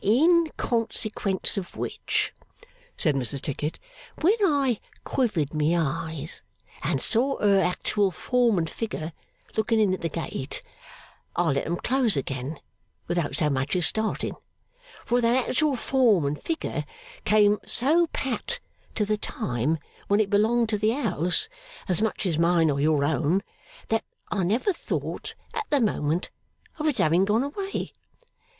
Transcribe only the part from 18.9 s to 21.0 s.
to the time when it belonged to the